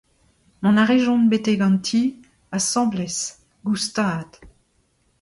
Mont 0.63 0.77
a 0.81 0.85
rejont 0.85 1.27
betek 1.31 1.59
an 1.67 1.75
ti, 1.85 2.01
asambles, 2.57 3.17
goustad. 3.65 4.29